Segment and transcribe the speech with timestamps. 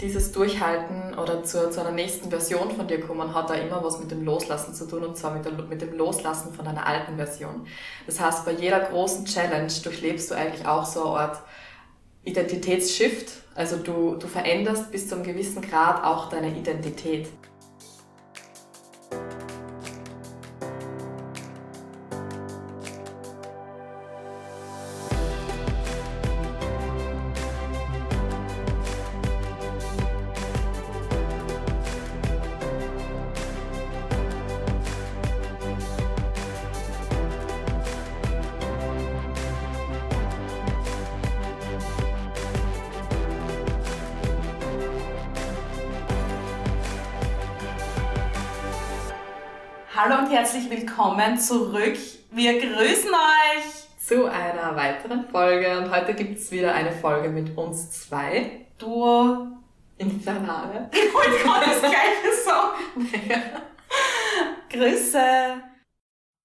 [0.00, 3.98] dieses Durchhalten oder zu, zu einer nächsten Version von dir kommen, hat da immer was
[3.98, 7.16] mit dem Loslassen zu tun und zwar mit, der, mit dem Loslassen von einer alten
[7.16, 7.66] Version.
[8.04, 11.42] Das heißt, bei jeder großen Challenge durchlebst du eigentlich auch so eine Art
[12.24, 13.32] Identitätsshift.
[13.54, 17.28] Also du, du veränderst bis zu einem gewissen Grad auch deine Identität.
[51.26, 51.98] Willkommen zurück.
[52.30, 57.56] Wir grüßen euch zu einer weiteren Folge und heute gibt es wieder eine Folge mit
[57.58, 58.66] uns zwei.
[58.78, 59.48] Duo
[59.98, 60.88] Infernale.
[60.92, 63.48] Ich wollte gerade das gleiche sagen.
[64.70, 65.18] Grüße.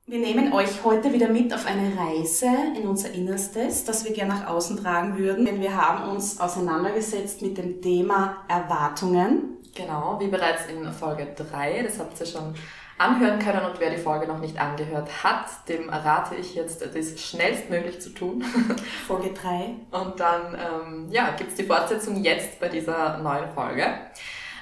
[0.07, 4.33] Wir nehmen euch heute wieder mit auf eine Reise in unser Innerstes, das wir gerne
[4.33, 9.57] nach außen tragen würden, denn wir haben uns auseinandergesetzt mit dem Thema Erwartungen.
[9.75, 12.55] Genau, wie bereits in Folge 3, das habt ihr schon
[13.01, 17.19] anhören können und wer die Folge noch nicht angehört hat, dem rate ich jetzt, das
[17.19, 18.43] schnellstmöglich zu tun.
[19.07, 19.75] Folge 3.
[19.91, 23.87] Und dann ähm, ja, gibt es die Fortsetzung jetzt bei dieser neuen Folge.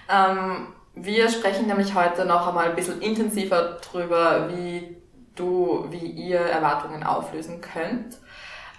[0.10, 4.98] Ähm, wir sprechen nämlich heute noch einmal ein bisschen intensiver drüber, wie
[5.36, 8.18] du, wie ihr Erwartungen auflösen könnt.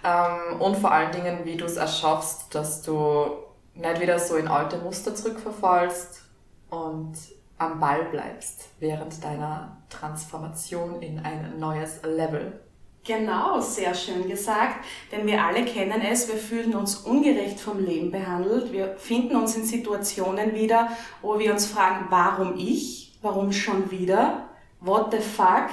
[0.03, 3.37] Ähm, und vor allen Dingen, wie du es erschaffst, dass du
[3.75, 6.23] nicht wieder so in alte Muster zurückverfallst
[6.69, 7.13] und
[7.61, 12.59] am Ball bleibst während deiner Transformation in ein neues Level.
[13.03, 18.11] Genau, sehr schön gesagt, denn wir alle kennen es, wir fühlen uns ungerecht vom Leben
[18.11, 20.89] behandelt, wir finden uns in Situationen wieder,
[21.23, 24.49] wo wir uns fragen, warum ich, warum schon wieder,
[24.81, 25.69] what the fuck,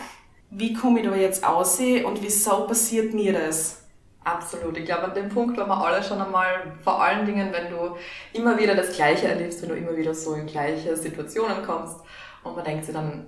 [0.51, 3.78] wie komme ich da jetzt aus und wieso passiert mir das?
[4.29, 4.77] Absolut.
[4.77, 7.97] Ich glaube, an dem Punkt waren wir alle schon einmal, vor allen Dingen, wenn du
[8.35, 11.97] immer wieder das Gleiche erlebst, wenn du immer wieder so in gleiche Situationen kommst
[12.45, 13.27] und man denkt sich dann,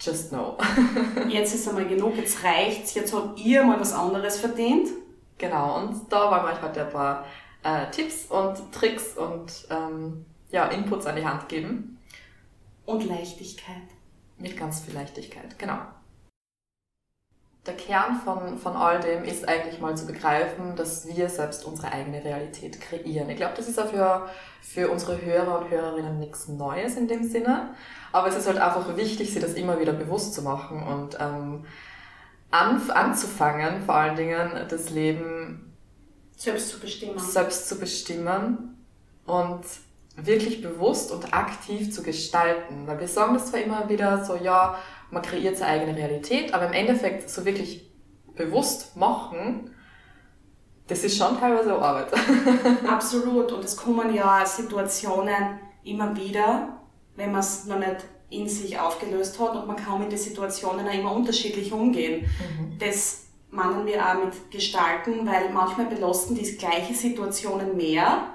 [0.00, 0.58] just no.
[1.28, 4.88] jetzt ist einmal genug, jetzt reicht's, jetzt habt ihr mal was anderes verdient.
[5.38, 7.24] Genau, und da wollen wir euch heute ein paar
[7.62, 11.98] äh, Tipps und Tricks und ähm, ja, Inputs an die Hand geben.
[12.84, 13.76] Und Leichtigkeit.
[14.38, 15.78] Mit ganz viel Leichtigkeit, genau
[17.66, 21.92] der Kern von, von all dem ist eigentlich mal zu begreifen, dass wir selbst unsere
[21.92, 23.28] eigene Realität kreieren.
[23.28, 24.28] Ich glaube, das ist auch für,
[24.62, 27.74] für unsere Hörer und Hörerinnen nichts Neues in dem Sinne.
[28.12, 31.66] Aber es ist halt einfach wichtig, sich das immer wieder bewusst zu machen und ähm,
[32.50, 35.76] an, anzufangen, vor allen Dingen das Leben
[36.36, 37.18] selbst zu bestimmen.
[37.18, 38.86] Selbst zu bestimmen
[39.26, 39.64] und
[40.16, 42.86] wirklich bewusst und aktiv zu gestalten.
[42.86, 44.78] Weil wir sagen das zwar immer wieder so, ja,
[45.10, 47.90] man kreiert seine eigene Realität, aber im Endeffekt so wirklich
[48.34, 49.74] bewusst machen,
[50.86, 52.08] das ist schon teilweise Arbeit.
[52.88, 53.52] Absolut.
[53.52, 56.80] Und es kommen ja Situationen immer wieder,
[57.16, 60.86] wenn man es noch nicht in sich aufgelöst hat und man kann mit den Situationen
[60.86, 62.22] auch immer unterschiedlich umgehen.
[62.22, 62.78] Mhm.
[62.78, 68.28] Das meinen wir auch mit Gestalten, weil manchmal belasten die gleiche Situationen mehr,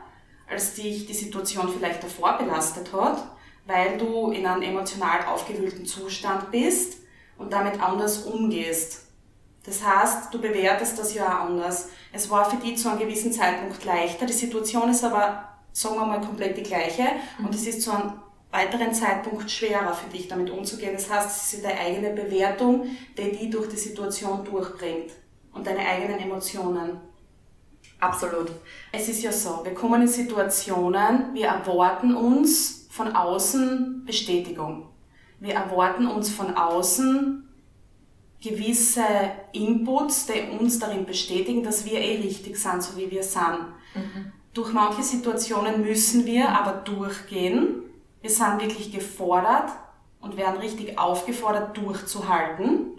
[0.50, 3.35] als dich die Situation vielleicht davor belastet hat
[3.66, 6.98] weil du in einem emotional aufgewühlten Zustand bist
[7.38, 9.02] und damit anders umgehst.
[9.66, 11.90] Das heißt, du bewertest das ja auch anders.
[12.14, 16.06] Es war für dich zu einem gewissen Zeitpunkt leichter, die Situation ist aber, sagen wir
[16.06, 17.04] mal, komplett die gleiche
[17.40, 17.48] mhm.
[17.48, 18.14] und es ist zu einem
[18.52, 20.94] weiteren Zeitpunkt schwerer für dich damit umzugehen.
[20.94, 22.86] Das heißt, es ist deine eigene Bewertung,
[23.18, 25.12] die die durch die Situation durchbringt
[25.52, 27.02] und deine eigenen Emotionen.
[28.00, 28.52] Absolut.
[28.92, 34.88] Es ist ja so, wir kommen in Situationen, wir erwarten uns von außen Bestätigung.
[35.42, 37.46] Wir erwarten uns von außen
[38.42, 39.04] gewisse
[39.52, 43.60] Inputs, die uns darin bestätigen, dass wir eh richtig sind, so wie wir sind.
[43.96, 44.32] Mhm.
[44.54, 47.84] Durch manche Situationen müssen wir aber durchgehen.
[48.22, 49.72] Wir sind wirklich gefordert
[50.22, 52.98] und werden richtig aufgefordert, durchzuhalten,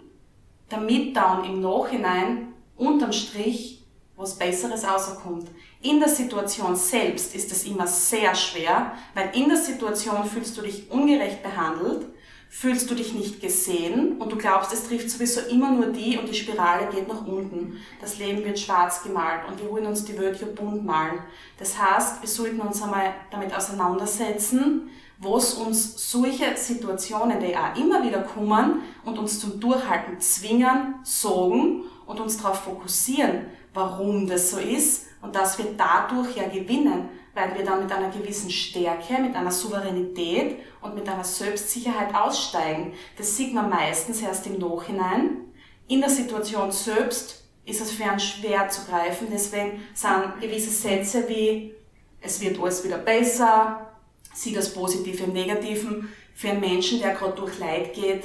[0.69, 3.83] damit dann im Nachhinein unterm Strich
[4.15, 5.47] was Besseres rauskommt.
[5.81, 10.61] In der Situation selbst ist es immer sehr schwer, weil in der Situation fühlst du
[10.61, 12.07] dich ungerecht behandelt,
[12.49, 16.27] fühlst du dich nicht gesehen und du glaubst, es trifft sowieso immer nur die und
[16.27, 17.77] die Spirale geht nach unten.
[18.01, 21.19] Das Leben wird schwarz gemalt und wir wollen uns die ja bunt malen.
[21.59, 24.89] Das heißt, wir sollten uns einmal damit auseinandersetzen,
[25.19, 31.83] was uns solche Situationen, die auch immer wieder kommen und uns zum Durchhalten zwingen, sorgen
[32.07, 37.55] und uns darauf fokussieren, warum das so ist und dass wir dadurch ja gewinnen, weil
[37.55, 42.93] wir dann mit einer gewissen Stärke, mit einer Souveränität und mit einer Selbstsicherheit aussteigen.
[43.17, 45.41] Das sieht man meistens erst im Nachhinein.
[45.87, 49.27] In der Situation selbst ist es für einen schwer zu greifen.
[49.31, 51.75] Deswegen sind gewisse Sätze wie
[52.21, 53.91] es wird alles wieder besser,
[54.33, 58.23] sieh das Positive im Negativen, für einen Menschen, der gerade durch Leid geht,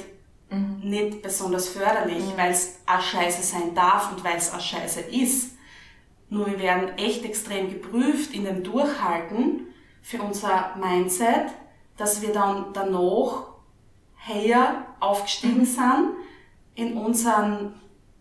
[0.53, 0.89] mhm.
[0.89, 2.37] nicht besonders förderlich, mhm.
[2.37, 5.51] weil es auch scheiße sein darf und weil es auch scheiße ist.
[6.29, 9.67] Nur wir werden echt extrem geprüft in dem Durchhalten
[10.01, 11.51] für unser Mindset,
[11.97, 13.47] dass wir dann danach
[14.25, 15.65] höher aufgestiegen mhm.
[15.65, 16.09] sind
[16.75, 17.73] in unserem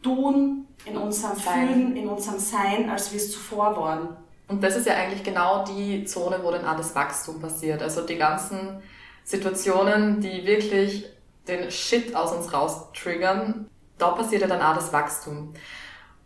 [0.03, 1.69] Tun, in unserem Sein.
[1.69, 4.17] Fühlen, in unserem Sein, als wir es zuvor waren.
[4.49, 7.81] Und das ist ja eigentlich genau die Zone, wo dann alles Wachstum passiert.
[7.83, 8.83] Also die ganzen
[9.25, 11.07] Situationen, die wirklich
[11.49, 13.69] den Shit aus uns raus triggern,
[13.99, 15.55] da passiert ja dann auch das Wachstum.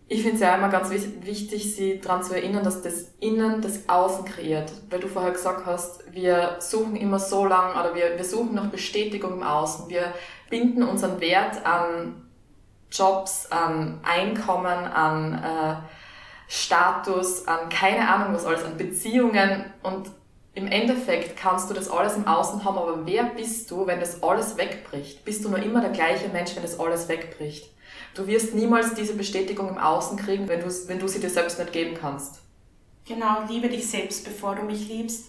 [0.08, 3.88] Ich finde es ja immer ganz wichtig, sie daran zu erinnern, dass das Innen das
[3.88, 4.70] Außen kreiert.
[4.88, 8.66] Weil du vorher gesagt hast, wir suchen immer so lang oder wir, wir suchen nach
[8.66, 9.88] Bestätigung im Außen.
[9.88, 10.14] Wir
[10.48, 12.22] binden unseren Wert an
[12.88, 15.76] Jobs, an Einkommen, an äh,
[16.46, 20.10] Status, an keine Ahnung was alles, an Beziehungen und
[20.56, 24.22] im Endeffekt kannst du das alles im Außen haben, aber wer bist du, wenn das
[24.22, 25.22] alles wegbricht?
[25.22, 27.70] Bist du nur immer der gleiche Mensch, wenn das alles wegbricht?
[28.14, 31.58] Du wirst niemals diese Bestätigung im Außen kriegen, wenn du, wenn du sie dir selbst
[31.58, 32.40] nicht geben kannst.
[33.04, 35.26] Genau, liebe dich selbst, bevor du mich liebst,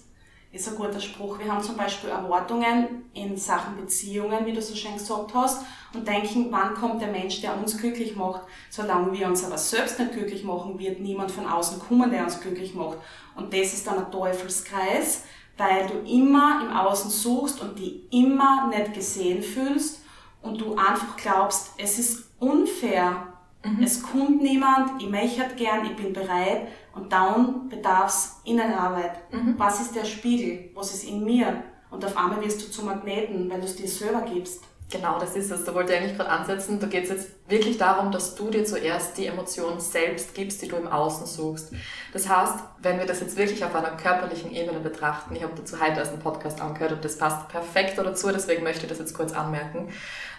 [0.51, 1.39] ist ein guter Spruch.
[1.39, 6.07] Wir haben zum Beispiel Erwartungen in Sachen Beziehungen, wie du so schön gesagt hast, und
[6.07, 8.41] denken, wann kommt der Mensch, der uns glücklich macht.
[8.69, 12.39] Solange wir uns aber selbst nicht glücklich machen, wird niemand von außen kommen, der uns
[12.39, 12.97] glücklich macht.
[13.35, 15.23] Und das ist dann ein Teufelskreis,
[15.57, 20.01] weil du immer im Außen suchst und die immer nicht gesehen fühlst
[20.41, 23.33] und du einfach glaubst, es ist unfair.
[23.63, 23.83] Mhm.
[23.83, 29.31] Es kommt niemand, ich möchte gern, ich bin bereit und dann bedarf es Innenarbeit.
[29.33, 29.55] Mhm.
[29.57, 30.69] Was ist der Spiegel?
[30.73, 31.63] Was ist in mir?
[31.89, 34.63] Und auf einmal wirst du zum Magneten, wenn du es dir selber gibst.
[34.89, 35.65] Genau, das ist es.
[35.65, 36.79] Da wollte ich eigentlich gerade ansetzen.
[36.79, 40.69] Da geht es jetzt wirklich darum, dass du dir zuerst die Emotion selbst gibst, die
[40.69, 41.73] du im Außen suchst.
[42.13, 45.81] Das heißt, wenn wir das jetzt wirklich auf einer körperlichen Ebene betrachten, ich habe dazu
[45.81, 49.13] heute erst einen Podcast angehört und das passt perfekt dazu, deswegen möchte ich das jetzt
[49.13, 49.89] kurz anmerken.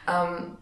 [0.09, 0.57] Ähm,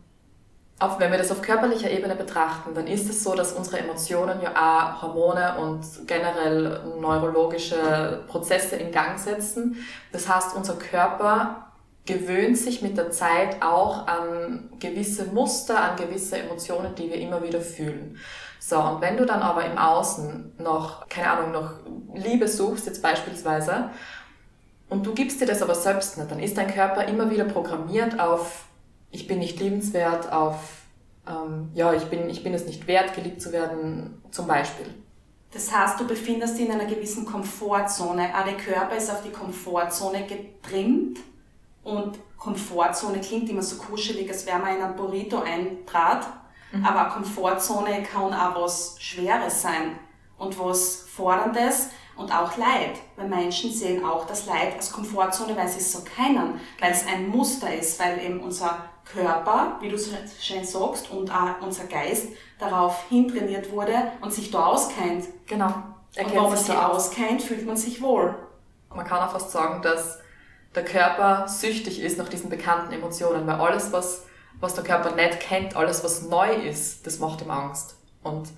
[0.79, 4.43] auf, wenn wir das auf körperlicher Ebene betrachten, dann ist es so, dass unsere Emotionen
[4.43, 9.77] ja auch Hormone und generell neurologische Prozesse in Gang setzen.
[10.13, 11.73] Das heißt, unser Körper
[12.05, 17.43] gewöhnt sich mit der Zeit auch an gewisse Muster, an gewisse Emotionen, die wir immer
[17.43, 18.19] wieder fühlen.
[18.61, 21.71] So, und wenn du dann aber im Außen noch, keine Ahnung, noch
[22.15, 23.91] Liebe suchst, jetzt beispielsweise,
[24.89, 28.21] und du gibst dir das aber selbst nicht, dann ist dein Körper immer wieder programmiert
[28.21, 28.66] auf,
[29.17, 30.83] ich bin nicht liebenswert, auf,
[31.27, 34.87] ähm, ja, ich bin, ich bin es nicht wert, geliebt zu werden, zum Beispiel.
[35.53, 38.29] Das heißt, du befindest dich in einer gewissen Komfortzone.
[38.39, 41.21] Auch der Körper ist auf die Komfortzone getrimmt
[41.83, 46.27] und Komfortzone klingt immer so kuschelig, als wäre man in ein Burrito eintrat.
[46.73, 46.85] Mhm.
[46.85, 49.99] Aber Komfortzone kann auch was Schweres sein
[50.37, 52.99] und was Forderndes und auch Leid.
[53.17, 57.07] Weil Menschen sehen auch das Leid als Komfortzone, weil sie es so kennen, weil es
[57.07, 62.29] ein Muster ist, weil eben unser Körper, wie du schön sagst, und auch unser Geist
[62.59, 65.27] darauf hintrainiert wurde und sich da auskennt.
[65.47, 65.67] Genau.
[65.67, 68.35] und wenn man sich auskennt, fühlt man sich wohl.
[68.95, 70.19] Man kann auch fast sagen, dass
[70.75, 74.27] der Körper süchtig ist nach diesen bekannten Emotionen, weil alles, was,
[74.61, 77.97] was der Körper nicht kennt, alles, was neu ist, das macht ihm Angst.
[78.23, 78.49] Und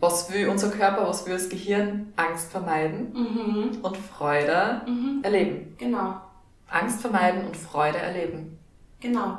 [0.00, 2.12] was will unser Körper, was will das Gehirn?
[2.16, 3.78] Angst vermeiden mhm.
[3.82, 5.20] und Freude mhm.
[5.22, 5.76] erleben.
[5.78, 6.20] Genau.
[6.68, 8.58] Angst vermeiden und Freude erleben.
[9.00, 9.38] Genau.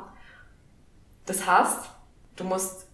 [1.26, 1.90] Das heißt,
[2.36, 2.86] du musst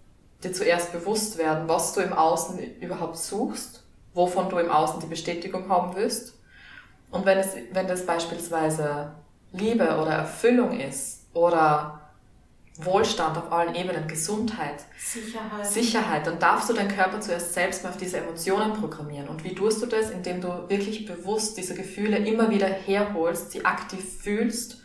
[0.43, 5.07] dir zuerst bewusst werden, was du im Außen überhaupt suchst, wovon du im Außen die
[5.07, 6.39] Bestätigung haben willst.
[7.11, 9.13] Und wenn, es, wenn das beispielsweise
[9.53, 12.01] Liebe oder Erfüllung ist oder
[12.77, 15.67] Wohlstand auf allen Ebenen, Gesundheit, Sicherheit.
[15.67, 19.29] Sicherheit, dann darfst du deinen Körper zuerst selbst mal auf diese Emotionen programmieren.
[19.29, 20.11] Und wie tust du das?
[20.11, 24.83] Indem du wirklich bewusst diese Gefühle immer wieder herholst, sie aktiv fühlst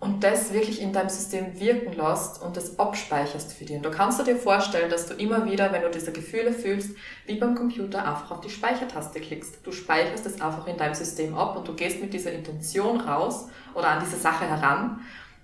[0.00, 3.76] und das wirklich in deinem System wirken lässt und das abspeicherst für dich.
[3.76, 7.34] Und du kannst dir vorstellen, dass du immer wieder, wenn du diese Gefühle fühlst, wie
[7.34, 9.58] beim Computer einfach auf die Speichertaste klickst.
[9.64, 13.48] Du speicherst es einfach in deinem System ab und du gehst mit dieser Intention raus
[13.74, 15.00] oder an diese Sache heran,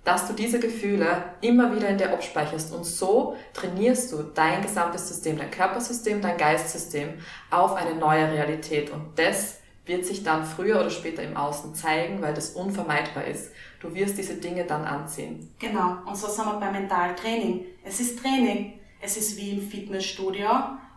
[0.07, 5.09] dass du diese Gefühle immer wieder in dir abspeicherst und so trainierst du dein gesamtes
[5.09, 7.15] System, dein Körpersystem, dein Geistsystem
[7.51, 12.23] auf eine neue Realität und das wird sich dann früher oder später im Außen zeigen,
[12.23, 13.51] weil das unvermeidbar ist.
[13.81, 15.53] Du wirst diese Dinge dann anziehen.
[15.59, 17.65] Genau, und so sind wir beim Mentaltraining.
[17.85, 18.79] Es ist Training.
[19.01, 20.49] Es ist wie im Fitnessstudio.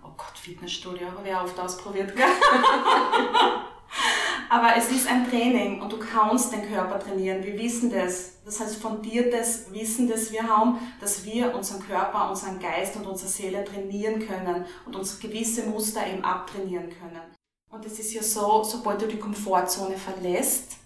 [0.03, 2.13] Oh Gott, Fitnessstudio, auch oft ausprobiert.
[4.51, 7.43] Aber es ist ein Training und du kannst den Körper trainieren.
[7.43, 8.41] Wir wissen das.
[8.43, 13.29] Das heißt, fundiertes Wissen, das wir haben, dass wir unseren Körper, unseren Geist und unsere
[13.29, 17.21] Seele trainieren können und uns gewisse Muster eben abtrainieren können.
[17.69, 20.77] Und es ist ja so, sobald du die Komfortzone verlässt,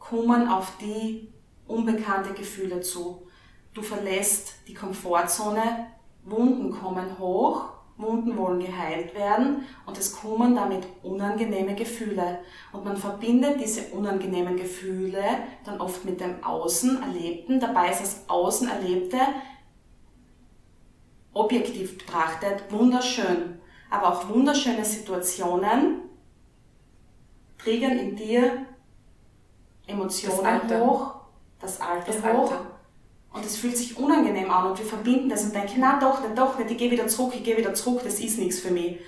[0.00, 1.32] kommen auf die
[1.68, 3.28] unbekannte Gefühle zu.
[3.74, 5.86] Du verlässt die Komfortzone,
[6.24, 12.38] Wunden kommen hoch, Wunden wollen geheilt werden und es kommen damit unangenehme Gefühle.
[12.72, 15.22] Und man verbindet diese unangenehmen Gefühle
[15.64, 17.58] dann oft mit dem Außen Erlebten.
[17.58, 19.18] Dabei ist das Außen Erlebte
[21.32, 23.60] objektiv betrachtet wunderschön.
[23.90, 26.02] Aber auch wunderschöne Situationen
[27.58, 28.66] triggern in dir
[29.86, 31.14] Emotionen das hoch,
[31.58, 32.52] das Alte das hoch.
[32.52, 32.77] Alte.
[33.38, 36.36] Und es fühlt sich unangenehm an und wir verbinden das und denken, na doch nicht,
[36.36, 38.98] doch nicht, ich gehe wieder zurück, ich gehe wieder zurück, das ist nichts für mich.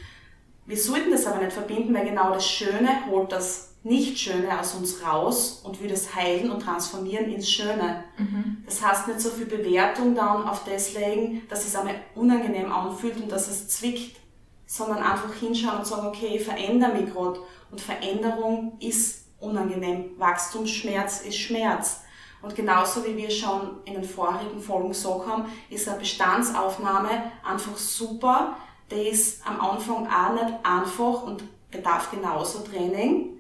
[0.66, 5.04] Wir sollten das aber nicht verbinden, weil genau das Schöne holt das Nicht-Schöne aus uns
[5.04, 8.04] raus und will das heilen und transformieren ins Schöne.
[8.18, 8.58] Mhm.
[8.66, 13.20] Das heißt nicht so viel Bewertung dann auf das legen, dass es einmal unangenehm anfühlt
[13.20, 14.20] und dass es zwickt,
[14.64, 17.40] sondern einfach hinschauen und sagen, okay, ich verändere mich gerade.
[17.72, 20.10] Und Veränderung ist unangenehm.
[20.18, 22.02] Wachstumsschmerz ist Schmerz.
[22.42, 27.76] Und genauso wie wir schon in den vorherigen Folgen gesagt haben, ist eine Bestandsaufnahme einfach
[27.76, 28.56] super.
[28.90, 33.38] Die ist am Anfang auch nicht einfach und bedarf genauso Training,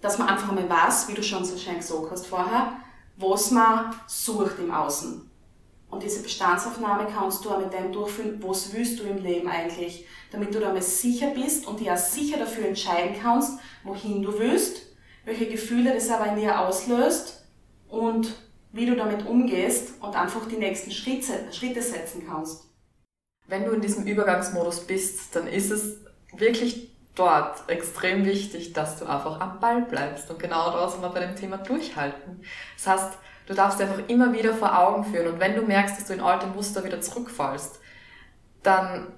[0.00, 2.72] dass man einfach einmal weiß, wie du schon so schön gesagt hast vorher,
[3.16, 5.30] was man sucht im Außen.
[5.88, 10.04] Und diese Bestandsaufnahme kannst du auch mit dem durchführen, was willst du im Leben eigentlich,
[10.32, 14.82] damit du damit sicher bist und dir auch sicher dafür entscheiden kannst, wohin du willst,
[15.24, 17.43] welche Gefühle das aber in dir auslöst
[17.94, 18.34] und
[18.72, 22.64] wie du damit umgehst und einfach die nächsten Schritte, Schritte setzen kannst.
[23.46, 26.00] Wenn du in diesem Übergangsmodus bist, dann ist es
[26.36, 30.28] wirklich dort extrem wichtig, dass du einfach am Ball bleibst.
[30.30, 32.42] Und genau da wir bei dem Thema Durchhalten.
[32.76, 35.34] Das heißt, du darfst dir einfach immer wieder vor Augen führen.
[35.34, 37.78] Und wenn du merkst, dass du in alte Muster wieder zurückfallst,
[38.64, 39.12] dann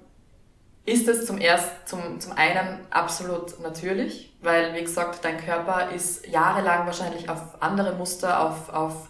[0.87, 6.25] ist es zum erst, zum, zum einen absolut natürlich, weil, wie gesagt, dein Körper ist
[6.25, 9.09] jahrelang wahrscheinlich auf andere Muster, auf, auf,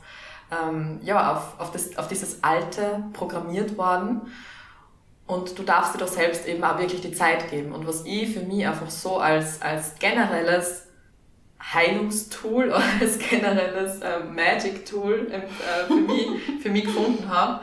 [0.52, 4.22] ähm, ja, auf, auf, das, auf dieses Alte programmiert worden.
[5.28, 7.74] Und du darfst dir doch selbst eben auch wirklich die Zeit geben.
[7.74, 10.88] Und was ich für mich einfach so als, als generelles
[11.62, 15.42] Heilungstool oder als generelles äh, Magic-Tool äh,
[15.86, 16.28] für, mich,
[16.60, 17.62] für mich gefunden habe,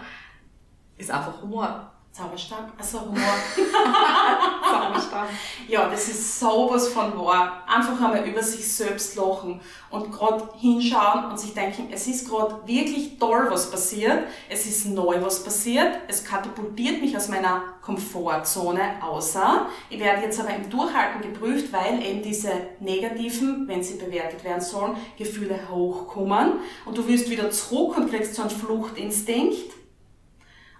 [0.98, 1.93] ist einfach Humor.
[2.14, 3.34] Zauberstab, also Humor.
[4.70, 5.28] Zauberstab.
[5.66, 7.64] Ja, das ist sowas von wahr.
[7.66, 12.54] Einfach einmal über sich selbst lachen und gerade hinschauen und sich denken, es ist gerade
[12.66, 14.28] wirklich toll, was passiert.
[14.48, 15.88] Es ist neu, was passiert.
[16.06, 19.66] Es katapultiert mich aus meiner Komfortzone außer.
[19.90, 24.62] Ich werde jetzt aber im Durchhalten geprüft, weil eben diese negativen, wenn sie bewertet werden
[24.62, 29.83] sollen, Gefühle hochkommen und du wirst wieder zurück und kriegst so einen Fluchtinstinkt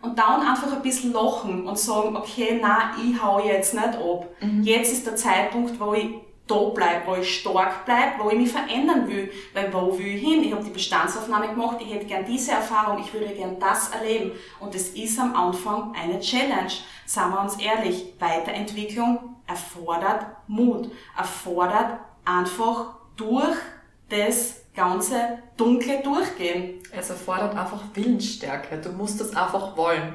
[0.05, 4.27] und dann einfach ein bisschen lachen und sagen, okay, na, ich hau jetzt nicht ab.
[4.41, 4.63] Mhm.
[4.63, 6.09] Jetzt ist der Zeitpunkt, wo ich
[6.47, 9.31] da bleib, wo ich stark bleib, wo ich mich verändern will.
[9.55, 10.45] Weil wo will ich hin?
[10.45, 14.33] Ich habe die Bestandsaufnahme gemacht, ich hätte gern diese Erfahrung, ich würde gern das erleben.
[14.61, 16.73] Und es ist am Anfang eine Challenge.
[17.07, 23.57] Sagen wir uns ehrlich, Weiterentwicklung erfordert Mut, erfordert einfach durch
[24.11, 26.83] das ganze Dunkle durchgehen.
[26.93, 28.79] Es erfordert einfach Willensstärke.
[28.79, 30.15] Du musst das einfach wollen.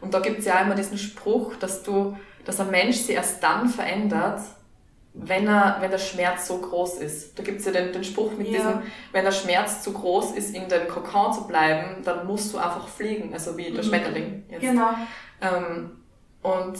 [0.00, 3.68] Und da gibt's ja immer diesen Spruch, dass du, dass ein Mensch sich erst dann
[3.68, 4.40] verändert,
[5.14, 7.38] wenn er, wenn der Schmerz so groß ist.
[7.38, 8.58] Da gibt's ja den, den Spruch mit ja.
[8.58, 8.82] diesem,
[9.12, 12.86] wenn der Schmerz zu groß ist, in dem Kokon zu bleiben, dann musst du einfach
[12.86, 13.88] fliegen, also wie der mhm.
[13.88, 14.60] Schmetterling jetzt.
[14.60, 14.90] Genau.
[15.40, 16.02] Ähm,
[16.42, 16.78] und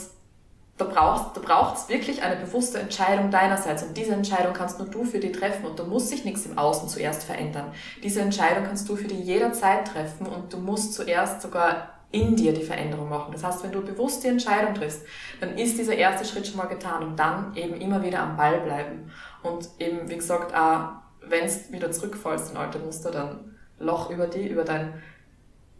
[0.77, 3.83] da brauchst, da braucht's wirklich eine bewusste Entscheidung deinerseits.
[3.83, 5.65] Und diese Entscheidung kannst nur du für dich treffen.
[5.65, 7.71] Und da muss sich nichts im Außen zuerst verändern.
[8.03, 10.27] Diese Entscheidung kannst du für dich jederzeit treffen.
[10.27, 13.33] Und du musst zuerst sogar in dir die Veränderung machen.
[13.33, 15.01] Das heißt, wenn du bewusst die Entscheidung triffst,
[15.39, 18.61] dann ist dieser erste Schritt schon mal getan und dann eben immer wieder am Ball
[18.61, 19.11] bleiben.
[19.43, 20.89] Und eben, wie gesagt, auch
[21.21, 24.93] wenn es wieder zurückfallst in alte Muster, dann loch über die, über dein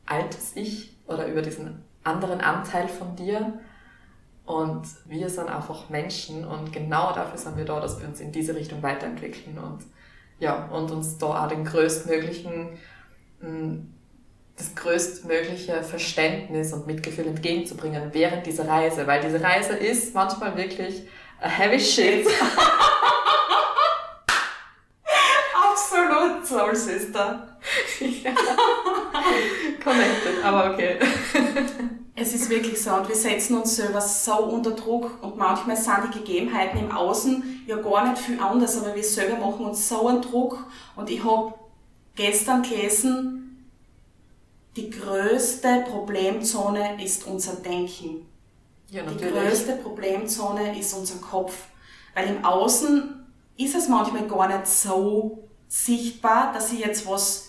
[0.05, 3.59] altes Ich oder über diesen anderen Anteil von dir
[4.47, 8.31] und wir sind einfach Menschen und genau dafür sind wir da, dass wir uns in
[8.31, 9.83] diese Richtung weiterentwickeln und
[10.39, 12.69] ja, und uns da auch den größtmöglichen,
[13.41, 13.93] hm,
[14.55, 21.03] das größtmögliche Verständnis und Mitgefühl entgegenzubringen während dieser Reise, weil diese Reise ist manchmal wirklich
[21.41, 22.25] a heavy shit.
[25.71, 27.57] Absolut, Soul Sister.
[29.83, 30.99] Connected, aber okay.
[32.19, 36.15] Es ist wirklich so und wir setzen uns selber so unter Druck und manchmal sind
[36.15, 40.07] die Gegebenheiten im Außen ja gar nicht viel anders, aber wir selber machen uns so
[40.07, 41.53] einen Druck und ich habe
[42.15, 43.67] gestern gelesen,
[44.75, 48.25] die größte Problemzone ist unser Denken.
[48.89, 49.27] Ja, natürlich.
[49.27, 51.67] Die größte Problemzone ist unser Kopf,
[52.15, 57.46] weil im Außen ist es manchmal gar nicht so sichtbar, dass sie jetzt was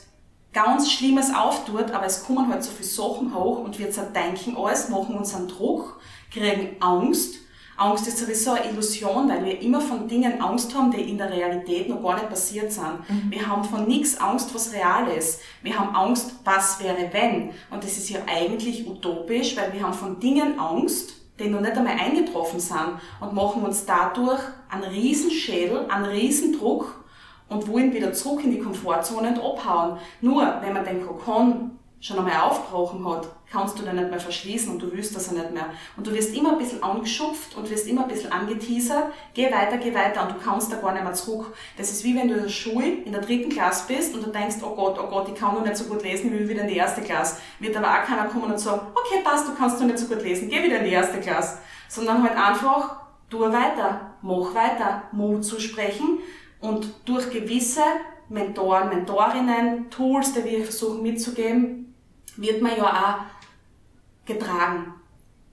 [0.58, 4.88] ganz Schlimmes auftut, aber es kommen halt so viele Sachen hoch und wir zerdenken alles,
[4.88, 6.00] machen uns einen Druck,
[6.32, 7.36] kriegen Angst.
[7.76, 11.30] Angst ist sowieso eine Illusion, weil wir immer von Dingen Angst haben, die in der
[11.30, 13.08] Realität noch gar nicht passiert sind.
[13.08, 13.30] Mhm.
[13.30, 15.40] Wir haben von nichts Angst, was real ist.
[15.62, 17.50] Wir haben Angst, was wäre wenn.
[17.70, 21.76] Und das ist ja eigentlich utopisch, weil wir haben von Dingen Angst, die noch nicht
[21.76, 27.04] einmal eingetroffen sind und machen uns dadurch einen Riesenschädel, einen Riesendruck
[27.48, 29.98] und wollen wieder zurück in die Komfortzone und abhauen.
[30.20, 34.70] Nur, wenn man den Kokon schon einmal aufgebrochen hat, kannst du den nicht mehr verschließen
[34.70, 35.66] und du willst das ja nicht mehr.
[35.96, 39.78] Und du wirst immer ein bisschen angeschupft und wirst immer ein bisschen angeteasert, geh weiter,
[39.78, 41.52] geh weiter und du kannst da gar nicht mehr zurück.
[41.76, 44.30] Das ist wie wenn du in der Schule in der dritten Klasse bist und du
[44.30, 46.62] denkst, oh Gott, oh Gott, ich kann noch nicht so gut lesen, ich will wieder
[46.62, 47.40] in die erste Klasse.
[47.58, 50.22] Wird aber auch keiner kommen und sagen, okay, passt, du kannst noch nicht so gut
[50.22, 51.58] lesen, geh wieder in die erste Klasse.
[51.88, 52.96] Sondern halt einfach,
[53.28, 56.20] tu weiter, mach weiter, Mut zu sprechen,
[56.60, 57.82] und durch gewisse
[58.28, 61.94] Mentoren, Mentorinnen, Tools, die wir versuchen mitzugeben,
[62.36, 64.94] wird man ja auch getragen.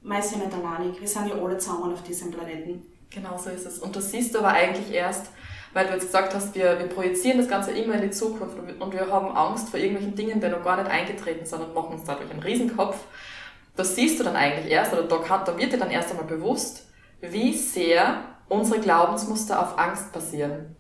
[0.02, 1.00] Man ist ja nicht alleinig.
[1.00, 2.86] Wir sind ja alle zusammen auf diesem Planeten.
[3.10, 3.80] Genau so ist es.
[3.80, 5.28] Und das siehst du aber eigentlich erst,
[5.74, 8.94] weil du jetzt gesagt hast, wir, wir projizieren das Ganze immer in die Zukunft und
[8.94, 12.04] wir haben Angst vor irgendwelchen Dingen, die noch gar nicht eingetreten sind und machen uns
[12.06, 12.98] dadurch einen Riesenkopf.
[13.76, 16.26] Das siehst du dann eigentlich erst, oder da, kann, da wird dir dann erst einmal
[16.26, 16.88] bewusst,
[17.22, 20.76] wie sehr unsere Glaubensmuster auf Angst basieren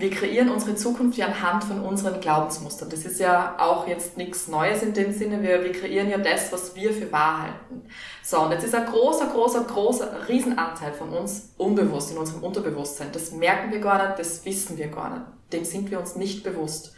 [0.00, 2.88] wir kreieren unsere Zukunft ja anhand von unseren Glaubensmustern.
[2.88, 5.42] Das ist ja auch jetzt nichts Neues in dem Sinne.
[5.42, 7.82] Wir, wir kreieren ja das, was wir für wahr halten.
[8.22, 13.08] So, und jetzt ist ein großer, großer, großer Riesenanteil von uns unbewusst in unserem Unterbewusstsein.
[13.12, 15.26] Das merken wir gar nicht, das wissen wir gar nicht.
[15.52, 16.94] Dem sind wir uns nicht bewusst.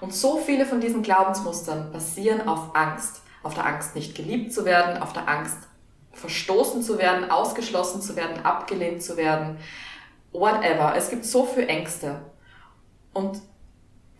[0.00, 3.20] Und so viele von diesen Glaubensmustern basieren auf Angst.
[3.42, 5.58] Auf der Angst, nicht geliebt zu werden, auf der Angst,
[6.12, 9.58] verstoßen zu werden, ausgeschlossen zu werden, abgelehnt zu werden,
[10.32, 10.94] whatever.
[10.96, 12.22] Es gibt so viele Ängste.
[13.16, 13.40] Und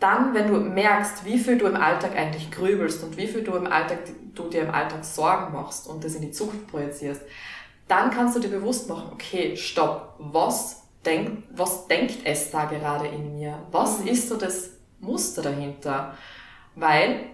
[0.00, 3.54] dann, wenn du merkst, wie viel du im Alltag eigentlich grübelst und wie viel du
[3.54, 3.98] im Alltag,
[4.34, 7.20] du dir im Alltag Sorgen machst und das in die Zukunft projizierst,
[7.88, 13.08] dann kannst du dir bewusst machen, okay, stopp, was denkt, was denkt es da gerade
[13.08, 13.58] in mir?
[13.70, 14.06] Was mhm.
[14.08, 16.14] ist so das Muster dahinter?
[16.74, 17.26] Weil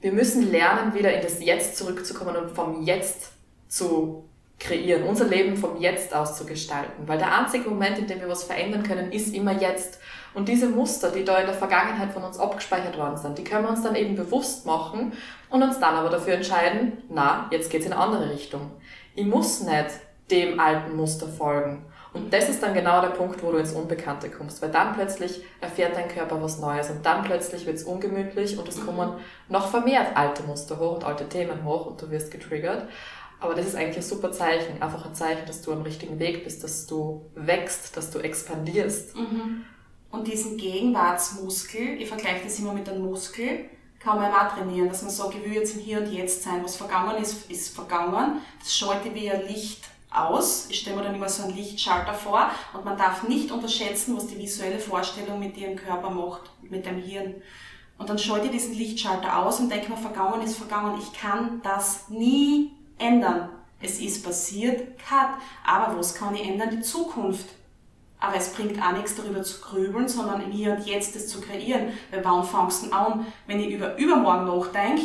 [0.00, 3.30] wir müssen lernen, wieder in das Jetzt zurückzukommen und vom Jetzt
[3.68, 4.28] zu
[4.64, 7.06] kreieren, unser Leben vom Jetzt aus zu gestalten.
[7.06, 10.00] Weil der einzige Moment, in dem wir was verändern können, ist immer jetzt.
[10.32, 13.64] Und diese Muster, die da in der Vergangenheit von uns abgespeichert worden sind, die können
[13.64, 15.12] wir uns dann eben bewusst machen
[15.50, 18.70] und uns dann aber dafür entscheiden, na, jetzt geht's in eine andere Richtung.
[19.14, 19.90] Ich muss nicht
[20.30, 21.84] dem alten Muster folgen.
[22.14, 25.42] Und das ist dann genau der Punkt, wo du ins Unbekannte kommst, weil dann plötzlich
[25.60, 29.14] erfährt dein Körper was Neues und dann plötzlich wird's ungemütlich und es kommen
[29.48, 32.88] noch vermehrt alte Muster hoch und alte Themen hoch und du wirst getriggert.
[33.44, 36.44] Aber das ist eigentlich ein super Zeichen, einfach ein Zeichen, dass du am richtigen Weg
[36.44, 39.14] bist, dass du wächst, dass du expandierst.
[39.14, 39.64] Mhm.
[40.10, 43.66] Und diesen Gegenwartsmuskel, ich vergleiche das immer mit einem Muskel,
[44.00, 46.64] kann man auch trainieren, dass man sagt, ich jetzt im Hier und Jetzt sein.
[46.64, 48.40] Was vergangen ist, ist vergangen.
[48.60, 50.66] Das schalte wie ein Licht aus.
[50.70, 54.26] Ich stelle mir dann immer so einen Lichtschalter vor und man darf nicht unterschätzen, was
[54.26, 57.34] die visuelle Vorstellung mit ihrem Körper macht, mit dem Hirn.
[57.98, 60.98] Und dann schalte ich diesen Lichtschalter aus und denke mir, vergangen ist vergangen.
[60.98, 63.48] Ich kann das nie ändern.
[63.80, 65.38] Es ist passiert, cut.
[65.66, 66.70] Aber was kann ich ändern?
[66.70, 67.46] Die Zukunft.
[68.18, 71.40] Aber es bringt auch nichts darüber zu grübeln, sondern im Hier und Jetzt das zu
[71.40, 71.88] kreieren.
[72.10, 73.26] Weil wann fangst du an?
[73.46, 75.02] Wenn ich über übermorgen nachdenke,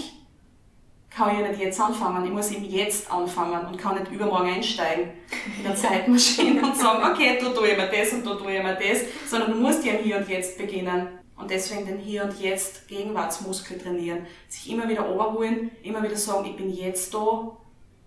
[1.09, 2.23] kann ich ja nicht jetzt anfangen.
[2.23, 5.09] Ich muss eben jetzt anfangen und kann nicht übermorgen einsteigen
[5.57, 8.63] in der Zeitmaschine und sagen, okay, du tue ich mir das und du tue ich
[8.63, 11.07] mir das, sondern du musst ja im Hier und Jetzt beginnen.
[11.35, 14.27] Und deswegen den Hier und Jetzt Gegenwartsmuskel trainieren.
[14.47, 17.57] Sich immer wieder oberholen, immer wieder sagen, ich bin jetzt da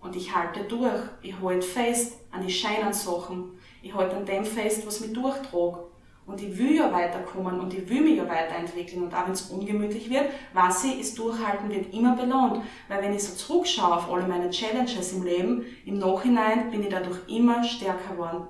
[0.03, 1.01] und ich halte durch.
[1.21, 5.83] Ich halte fest an die scheinen Sachen ich halte an dem fest, was mich durchtrage.
[6.25, 9.03] Und ich will ja weiterkommen und ich will mich ja weiterentwickeln.
[9.03, 12.63] Und auch wenn es ungemütlich wird, was ich ist Durchhalten wird immer belohnt.
[12.87, 16.89] Weil wenn ich so zurückschaue auf alle meine Challenges im Leben, im Nachhinein bin ich
[16.89, 18.47] dadurch immer stärker geworden.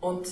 [0.00, 0.26] Und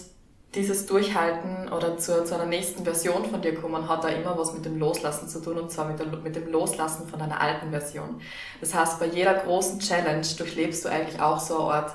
[0.55, 4.55] dieses Durchhalten oder zu, zu einer nächsten Version von dir kommen, hat da immer was
[4.55, 7.71] mit dem Loslassen zu tun und zwar mit, der, mit dem Loslassen von einer alten
[7.71, 8.21] Version.
[8.61, 11.93] Das heißt, bei jeder großen Challenge durchlebst du eigentlich auch so eine Art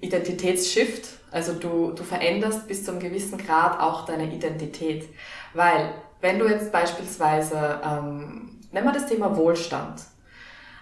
[0.00, 1.08] Identitätsshift.
[1.30, 5.08] Also du, du veränderst bis zu einem gewissen Grad auch deine Identität.
[5.54, 10.02] Weil, wenn du jetzt beispielsweise, ähm, nehmen wir das Thema Wohlstand.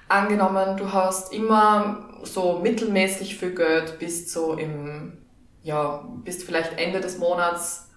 [0.08, 5.18] angenommen, du hast immer so mittelmäßig viel Geld, bist so im,
[5.66, 7.88] ja, bist vielleicht Ende des Monats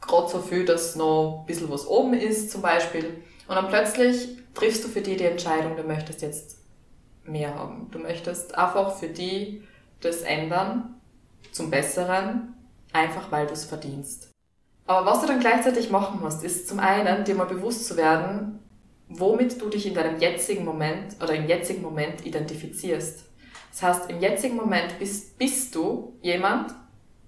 [0.00, 3.22] gerade so viel, dass noch ein bisschen was oben ist zum Beispiel.
[3.48, 6.58] Und dann plötzlich triffst du für die die Entscheidung, du möchtest jetzt
[7.24, 7.88] mehr haben.
[7.90, 9.64] Du möchtest einfach für die
[10.00, 11.00] das ändern
[11.50, 12.54] zum Besseren,
[12.92, 14.30] einfach weil du es verdienst.
[14.86, 18.60] Aber was du dann gleichzeitig machen musst, ist zum einen dir mal bewusst zu werden,
[19.08, 23.24] womit du dich in deinem jetzigen Moment oder im jetzigen Moment identifizierst.
[23.72, 26.72] Das heißt, im jetzigen Moment bist, bist du jemand,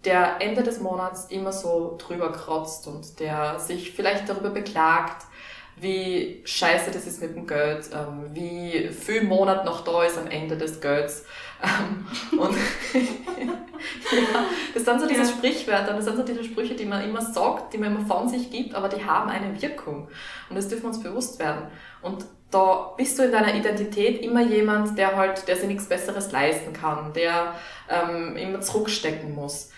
[0.04, 5.26] der Ende des Monats immer so drüber kratzt und der sich vielleicht darüber beklagt,
[5.76, 10.26] wie scheiße das ist mit dem Geld, ähm, wie viel Monat noch da ist am
[10.26, 11.24] Ende des Gelds.
[11.62, 12.54] Ähm, und
[12.94, 17.72] ja, das sind so diese Sprichwörter, das sind so diese Sprüche, die man immer sagt,
[17.72, 20.08] die man immer von sich gibt, aber die haben eine Wirkung.
[20.48, 21.68] Und das dürfen wir uns bewusst werden.
[22.02, 26.32] Und da bist du in deiner Identität immer jemand, der halt, der sich nichts Besseres
[26.32, 27.54] leisten kann, der
[27.88, 29.70] ähm, immer zurückstecken muss.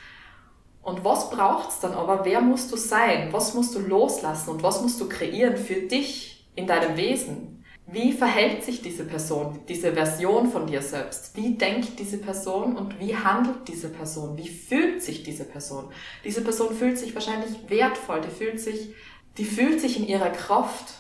[0.84, 2.24] Und was braucht's dann aber?
[2.26, 3.32] Wer musst du sein?
[3.32, 4.50] Was musst du loslassen?
[4.50, 7.64] Und was musst du kreieren für dich in deinem Wesen?
[7.86, 11.36] Wie verhält sich diese Person, diese Version von dir selbst?
[11.36, 14.36] Wie denkt diese Person und wie handelt diese Person?
[14.36, 15.90] Wie fühlt sich diese Person?
[16.22, 18.94] Diese Person fühlt sich wahrscheinlich wertvoll, die fühlt sich,
[19.36, 20.94] die fühlt sich in ihrer Kraft,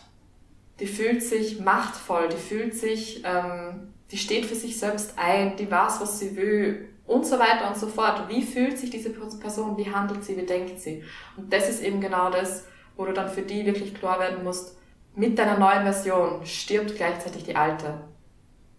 [0.80, 5.70] die fühlt sich machtvoll, die fühlt sich, ähm, die steht für sich selbst ein, die
[5.70, 8.28] weiß, was sie will und so weiter und so fort.
[8.28, 11.04] Wie fühlt sich diese Person, wie handelt sie, wie denkt sie?
[11.36, 12.64] Und das ist eben genau das,
[12.96, 14.76] wo du dann für die wirklich klar werden musst,
[15.14, 18.00] mit deiner neuen Version stirbt gleichzeitig die alte.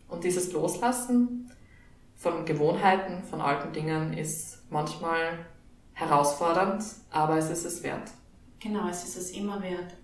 [0.08, 1.52] Und dieses Loslassen
[2.16, 5.46] von Gewohnheiten, von alten Dingen ist manchmal
[5.94, 8.12] herausfordernd, aber es ist es wert.
[8.60, 9.96] Genau, es ist es immer wert.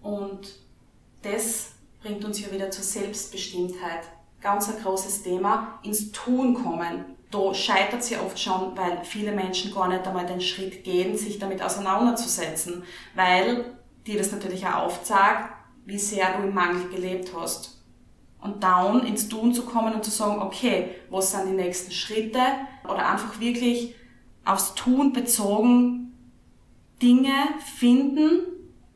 [0.00, 0.58] Und
[1.22, 4.08] das bringt uns ja wieder zur Selbstbestimmtheit.
[4.40, 9.74] Ganz ein großes Thema, ins Tun kommen da scheitert sie oft schon, weil viele Menschen
[9.74, 15.50] gar nicht einmal den Schritt gehen, sich damit auseinanderzusetzen, weil dir das natürlich auch aufzeigt,
[15.86, 17.82] wie sehr du im Mangel gelebt hast.
[18.40, 22.40] Und dann ins Tun zu kommen und zu sagen, okay, was sind die nächsten Schritte?
[22.84, 23.94] Oder einfach wirklich
[24.44, 26.12] aufs Tun bezogen
[27.00, 27.32] Dinge
[27.78, 28.42] finden,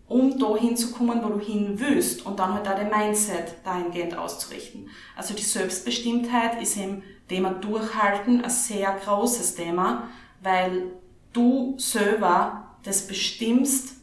[0.09, 4.89] um da hinzukommen, wo du hin willst und dann halt auch dein Mindset dahingehend auszurichten.
[5.17, 10.09] Also die Selbstbestimmtheit ist eben Thema Durchhalten ein sehr großes Thema,
[10.43, 10.93] weil
[11.33, 13.97] du selber das bestimmst,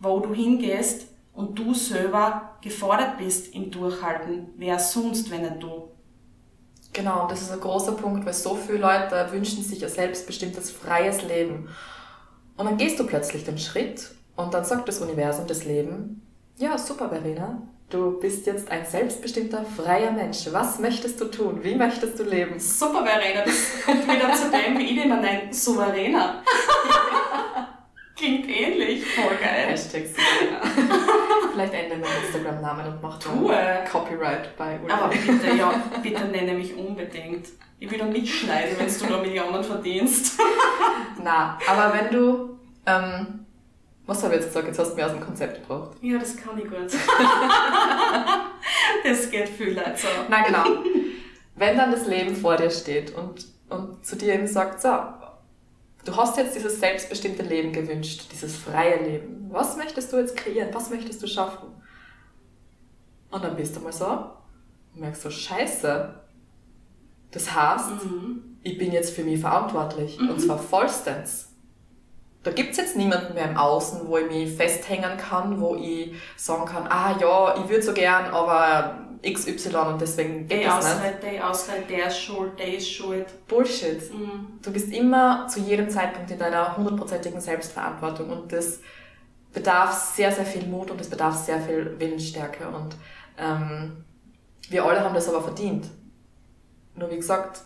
[0.00, 4.48] wo du hingehst und du selber gefordert bist im Durchhalten.
[4.56, 5.88] Wer sonst, wenn nicht du?
[6.92, 11.22] Genau, das ist ein großer Punkt, weil so viele Leute wünschen sich ein selbstbestimmtes, freies
[11.22, 11.68] Leben.
[12.56, 16.22] Und dann gehst du plötzlich den Schritt und dann sagt das Universum, das Leben,
[16.58, 20.46] ja, super, Verena, Du bist jetzt ein selbstbestimmter, freier Mensch.
[20.50, 21.62] Was möchtest du tun?
[21.62, 22.58] Wie möchtest du leben?
[22.58, 23.44] Super, Verena.
[23.44, 26.42] Das kommt wieder zu dem, wie ich immer nenne, souveräner.
[28.16, 29.04] Klingt ähnlich.
[29.04, 29.66] Voll geil.
[29.66, 30.62] Hashtag souveräner.
[31.52, 33.84] Vielleicht ändern wir den Instagram-Namen und machen Tue.
[33.92, 34.94] Copyright bei Ulrich.
[34.94, 37.48] Aber bitte, ja, bitte nenne mich unbedingt.
[37.78, 40.40] Ich will dann mitschneiden, wenn du da Millionen verdienst.
[41.22, 43.41] Na, aber wenn du ähm,
[44.06, 44.66] was habe ich jetzt gesagt?
[44.66, 45.96] Jetzt hast du mir aus dem Konzept gebracht.
[46.00, 46.92] Ja, das kann ich gut.
[49.04, 50.08] das geht viel Leute so.
[50.28, 50.64] Na genau.
[51.54, 54.88] Wenn dann das Leben vor dir steht und, und zu dir eben sagt, so,
[56.04, 59.48] du hast jetzt dieses selbstbestimmte Leben gewünscht, dieses freie Leben.
[59.50, 60.70] Was möchtest du jetzt kreieren?
[60.72, 61.68] Was möchtest du schaffen?
[63.30, 64.06] Und dann bist du mal so
[64.94, 66.14] und merkst so, scheiße.
[67.30, 68.58] Das heißt, mhm.
[68.62, 70.18] ich bin jetzt für mich verantwortlich.
[70.18, 70.30] Mhm.
[70.30, 71.51] Und zwar vollstens
[72.42, 76.64] da gibt's jetzt niemanden mehr im Außen, wo ich mich festhängen kann, wo ich sagen
[76.64, 81.44] kann, ah ja, ich würde so gern, aber XY und deswegen geht das Ausrede, nicht.
[81.44, 83.26] Ausrede, der ist schuld, der ist schuld.
[83.46, 84.12] Bullshit.
[84.12, 84.58] Mhm.
[84.60, 88.80] Du bist immer zu jedem Zeitpunkt in deiner hundertprozentigen Selbstverantwortung und das
[89.52, 92.96] bedarf sehr, sehr viel Mut und es bedarf sehr viel Willensstärke und
[93.38, 94.04] ähm,
[94.68, 95.86] wir alle haben das aber verdient.
[96.96, 97.62] Nur wie gesagt,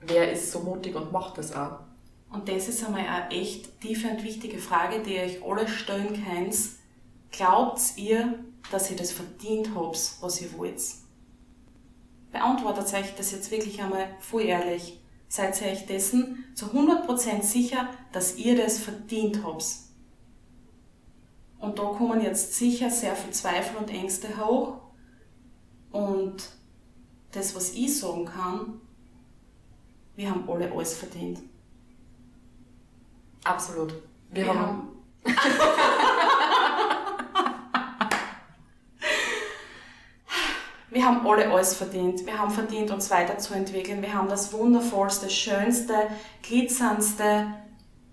[0.00, 1.80] wer ist so mutig und macht das auch?
[2.32, 6.24] Und das ist einmal eine echt tiefe und wichtige Frage, die ihr euch alle stellen
[6.24, 6.56] könnt.
[7.30, 10.80] Glaubt ihr, dass ihr das verdient habt, was ihr wollt?
[12.30, 14.98] Beantwortet euch das jetzt wirklich einmal voll ehrlich.
[15.28, 19.64] Seid ihr euch dessen zu 100% sicher, dass ihr das verdient habt?
[21.58, 24.78] Und da kommen jetzt sicher sehr viel Zweifel und Ängste hoch.
[25.90, 26.50] Und
[27.32, 28.80] das, was ich sagen kann,
[30.16, 31.40] wir haben alle alles verdient.
[33.44, 33.94] Absolut.
[34.30, 34.54] Wir ja.
[34.54, 34.88] haben.
[40.90, 42.24] wir haben alle alles verdient.
[42.26, 44.02] Wir haben verdient, uns weiterzuentwickeln.
[44.02, 45.94] Wir haben das wundervollste, schönste,
[46.42, 47.54] glitzerndste,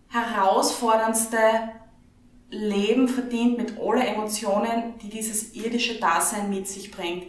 [0.10, 1.38] herausforderndste
[2.52, 7.26] Leben verdient mit allen Emotionen, die dieses irdische Dasein mit sich bringt.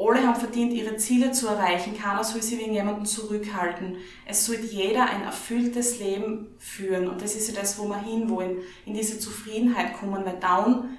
[0.00, 1.94] Alle haben verdient, ihre Ziele zu erreichen.
[1.96, 3.98] Keiner soll sie wegen jemandem zurückhalten.
[4.24, 7.06] Es sollte jeder ein erfülltes Leben führen.
[7.06, 8.58] Und das ist ja das, wo wir hinwollen.
[8.86, 10.24] In diese Zufriedenheit kommen.
[10.24, 10.96] Weil dann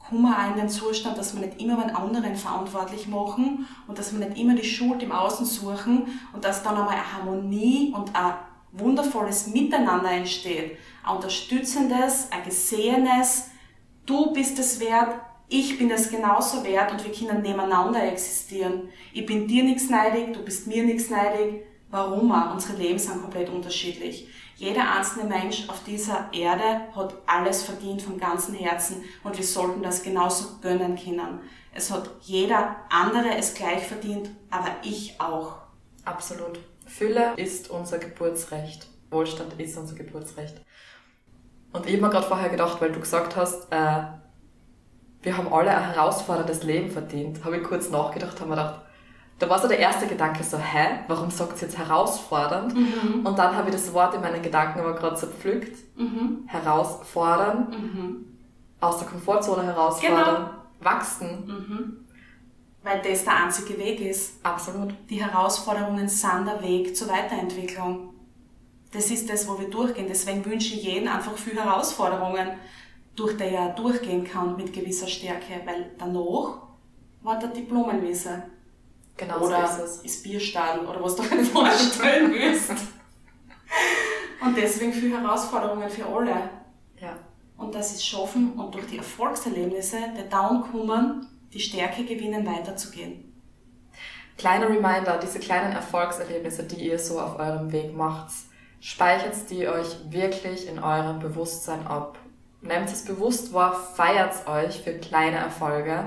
[0.00, 3.98] kommen wir auch in den Zustand, dass wir nicht immer den anderen verantwortlich machen und
[3.98, 7.92] dass wir nicht immer die Schuld im Außen suchen und dass dann einmal eine Harmonie
[7.94, 8.34] und ein
[8.72, 10.78] wundervolles Miteinander entsteht.
[11.04, 13.50] Ein unterstützendes, ein gesehenes,
[14.04, 15.14] du bist es wert,
[15.52, 18.88] ich bin es genauso wert und wir können nebeneinander existieren.
[19.12, 21.64] Ich bin dir nichts neidig, du bist mir nichts neidig.
[21.90, 22.54] Warum auch?
[22.54, 24.28] Unsere Leben sind komplett unterschiedlich.
[24.56, 29.82] Jeder einzelne Mensch auf dieser Erde hat alles verdient vom ganzen Herzen und wir sollten
[29.82, 31.40] das genauso gönnen können.
[31.74, 35.56] Es hat jeder andere es gleich verdient, aber ich auch.
[36.06, 36.60] Absolut.
[36.86, 38.86] Fülle ist unser Geburtsrecht.
[39.10, 40.62] Wohlstand ist unser Geburtsrecht.
[41.74, 44.04] Und ich habe mir gerade vorher gedacht, weil du gesagt hast, äh,
[45.22, 48.80] wir haben alle ein herausforderndes Leben verdient, habe ich kurz nachgedacht, habe mir gedacht,
[49.38, 52.74] da war so der erste Gedanke so, hä, warum sagt sie jetzt herausfordernd?
[52.74, 53.26] Mhm.
[53.26, 55.76] Und dann habe ich das Wort in meinen Gedanken aber gerade zerpflückt.
[55.96, 56.44] Mhm.
[56.46, 58.38] Herausfordern, mhm.
[58.80, 60.50] aus der Komfortzone herausfordern, genau.
[60.80, 61.46] wachsen.
[61.46, 61.96] Mhm.
[62.84, 64.44] Weil das der einzige Weg ist.
[64.44, 64.94] Absolut.
[65.10, 68.14] Die Herausforderungen sind der Weg zur Weiterentwicklung.
[68.92, 70.06] Das ist das, wo wir durchgehen.
[70.08, 72.48] Deswegen wünsche ich jedem einfach viel Herausforderungen
[73.16, 76.62] durch die er durchgehen kann mit gewisser Stärke, weil danach
[77.22, 78.42] wartet die Blumenwiese.
[79.16, 80.02] Genau oder so ist es.
[80.02, 82.72] Ist Bierstadel oder was du halt vorstellen willst.
[84.44, 86.50] Und deswegen viele Herausforderungen für alle.
[87.00, 87.16] Ja.
[87.56, 93.32] Und das ist schaffen und durch die Erfolgserlebnisse der Down kommen, die Stärke gewinnen, weiterzugehen.
[94.36, 98.32] Kleiner Reminder, diese kleinen Erfolgserlebnisse, die ihr so auf eurem Weg macht,
[98.80, 102.18] speichert die euch wirklich in eurem Bewusstsein ab
[102.62, 106.04] nehmt es bewusst wahr, feiert euch für kleine Erfolge,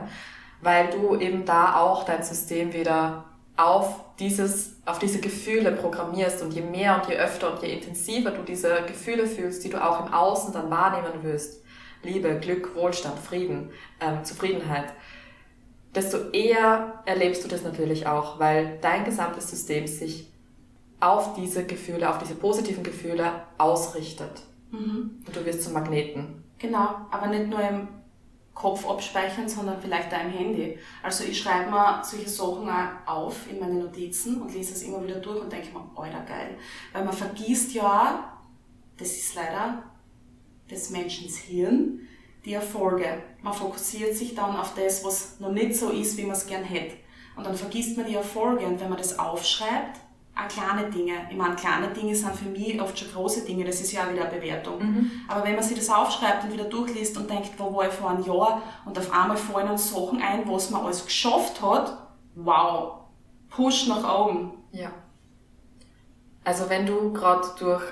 [0.61, 3.25] weil du eben da auch dein System wieder
[3.57, 8.31] auf dieses, auf diese Gefühle programmierst und je mehr und je öfter und je intensiver
[8.31, 11.61] du diese Gefühle fühlst, die du auch im Außen dann wahrnehmen wirst,
[12.03, 14.93] Liebe, Glück, Wohlstand, Frieden, ähm, Zufriedenheit,
[15.93, 20.31] desto eher erlebst du das natürlich auch, weil dein gesamtes System sich
[20.99, 24.43] auf diese Gefühle, auf diese positiven Gefühle ausrichtet.
[24.71, 25.23] Mhm.
[25.25, 26.44] Und du wirst zum Magneten.
[26.57, 27.87] Genau, aber nicht nur im
[28.53, 30.79] Kopf abspeichern, sondern vielleicht auch im Handy.
[31.03, 35.03] Also ich schreibe mir solche Sachen auch auf in meine Notizen und lese es immer
[35.03, 36.57] wieder durch und denke mir, alter geil.
[36.93, 38.39] Weil man vergisst ja,
[38.97, 39.83] das ist leider
[40.71, 41.99] des Menschen Hirn,
[42.45, 43.23] die Erfolge.
[43.41, 46.63] Man fokussiert sich dann auf das, was noch nicht so ist, wie man es gern
[46.63, 46.95] hätte.
[47.35, 48.65] Und dann vergisst man die Erfolge.
[48.65, 49.99] Und wenn man das aufschreibt,
[50.35, 51.13] auch kleine Dinge.
[51.29, 54.11] Ich meine, kleine Dinge sind für mich oft schon große Dinge, das ist ja auch
[54.11, 54.79] wieder eine Bewertung.
[54.79, 55.11] Mhm.
[55.27, 58.09] Aber wenn man sich das aufschreibt und wieder durchliest und denkt, wo war ich vor
[58.09, 61.97] einem Jahr und auf einmal fallen uns Sachen ein, was man alles geschafft hat,
[62.35, 62.99] wow,
[63.49, 64.53] Push nach oben.
[64.71, 64.91] Ja.
[66.43, 67.83] Also wenn du gerade durch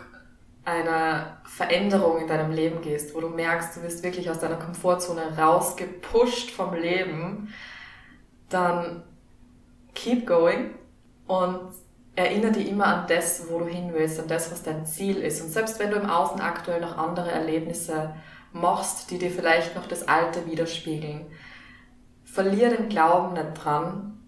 [0.66, 5.38] eine Veränderung in deinem Leben gehst, wo du merkst, du wirst wirklich aus deiner Komfortzone
[5.38, 7.54] rausgepusht vom Leben,
[8.50, 9.04] dann
[9.94, 10.76] keep going
[11.28, 11.72] und
[12.16, 15.42] erinnere dich immer an das, wo du hin willst, an das, was dein Ziel ist.
[15.42, 18.14] Und selbst wenn du im Außen aktuell noch andere Erlebnisse
[18.52, 21.26] machst, die dir vielleicht noch das Alte widerspiegeln,
[22.24, 24.20] verlier den Glauben nicht dran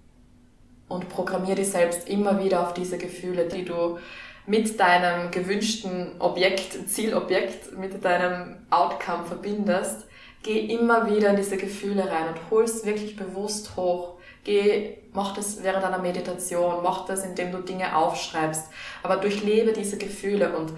[0.88, 4.00] und programmier dich selbst immer wieder auf diese Gefühle, die du
[4.48, 10.08] mit deinem gewünschten Objekt, Zielobjekt, mit deinem Outcome verbindest.
[10.44, 14.15] Geh immer wieder in diese Gefühle rein und holst wirklich bewusst hoch
[14.46, 18.70] Geh, mach das während einer Meditation, mach das, indem du Dinge aufschreibst,
[19.02, 20.72] aber durchlebe diese Gefühle und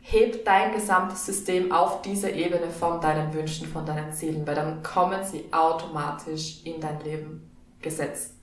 [0.00, 4.82] heb dein gesamtes System auf diese Ebene von deinen Wünschen, von deinen Zielen, weil dann
[4.82, 7.48] kommen sie automatisch in dein Leben
[7.80, 8.34] gesetzt.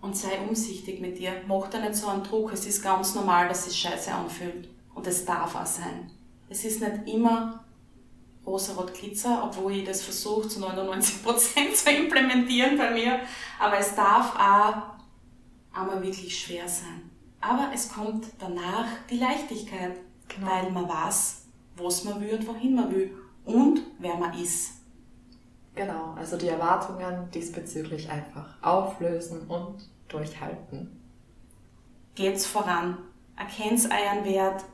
[0.00, 1.32] Und sei umsichtig mit dir.
[1.46, 2.52] Mach dir nicht so einen Druck.
[2.52, 4.68] Es ist ganz normal, dass es scheiße anfühlt.
[4.94, 6.10] Und es darf auch sein.
[6.48, 7.65] Es ist nicht immer
[8.46, 13.20] rosa-rot Glitzer, obwohl ich das versuche zu 99% zu implementieren bei mir.
[13.58, 17.10] Aber es darf auch einmal wirklich schwer sein.
[17.40, 19.96] Aber es kommt danach die Leichtigkeit,
[20.28, 20.46] genau.
[20.50, 21.42] weil man weiß,
[21.76, 24.72] was man will und wohin man will und wer man ist.
[25.74, 31.00] Genau, also die Erwartungen diesbezüglich einfach auflösen und durchhalten.
[32.14, 32.96] Geht's voran,
[33.36, 34.64] erkennt's euren Wert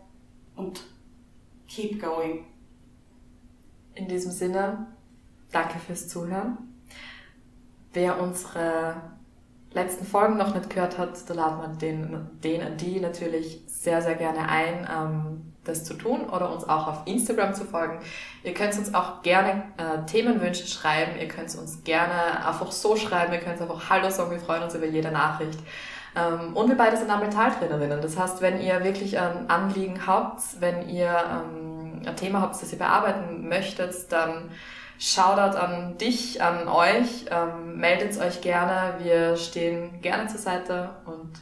[0.55, 0.85] und
[1.67, 2.45] keep going.
[3.95, 4.87] In diesem Sinne,
[5.51, 6.59] danke fürs Zuhören.
[7.93, 8.97] Wer unsere
[9.75, 14.01] letzten Folgen noch nicht gehört hat, da laden wir den, den und die natürlich sehr,
[14.01, 17.99] sehr gerne ein, ähm, das zu tun oder uns auch auf Instagram zu folgen.
[18.45, 23.33] Ihr könnt uns auch gerne äh, Themenwünsche schreiben, ihr könnt uns gerne einfach so schreiben,
[23.33, 25.59] ihr könnt einfach Hallo sagen, wir freuen uns über jede Nachricht.
[26.15, 27.21] Ähm, und wir beide sind auch.
[27.21, 31.72] Das heißt, wenn ihr wirklich ein Anliegen habt, wenn ihr ähm,
[32.07, 34.51] ein Thema habt, das ihr bearbeiten möchtet, dann
[35.05, 37.27] Shoutout an dich, an euch.
[37.29, 38.95] Ähm, meldet euch gerne.
[39.03, 41.33] Wir stehen gerne zur Seite und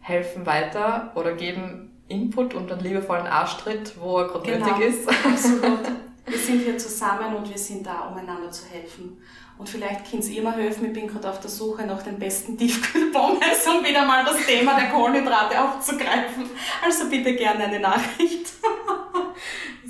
[0.00, 5.08] helfen weiter oder geben Input und einen liebevollen Arschtritt, wo er gerade genau, nötig ist.
[5.24, 5.78] Absolut.
[6.26, 9.18] Wir sind hier zusammen und wir sind da, um einander zu helfen.
[9.58, 12.56] Und vielleicht könnt ihr mir helfen, ich bin gerade auf der Suche nach den besten
[12.58, 16.48] Tiefkühlpommes, um wieder mal das Thema der Kohlenhydrate aufzugreifen.
[16.82, 18.54] Also bitte gerne eine Nachricht.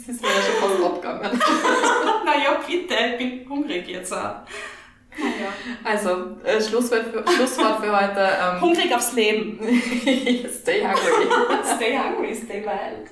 [0.06, 1.40] Das ist mir ja schon fast abgegangen.
[2.24, 4.10] naja, bitte, ich bin hungrig jetzt.
[4.10, 4.36] Naja.
[5.82, 8.20] Also, äh, Schlusswort, für, Schlusswort für heute.
[8.20, 9.58] Ähm, hungrig aufs Leben.
[10.60, 11.64] stay hungry.
[11.76, 13.08] stay hungry, stay wild.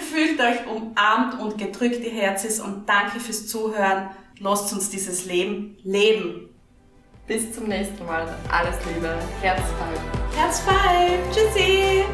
[0.00, 4.10] Fühlt euch umarmt und gedrückt, die Herzens, und danke fürs Zuhören.
[4.40, 6.50] Lasst uns dieses Leben leben.
[7.26, 8.26] Bis zum nächsten Mal.
[8.50, 9.18] Alles Liebe.
[9.42, 10.36] Herz five.
[10.36, 11.18] Herz five.
[11.32, 12.04] Tschüssi.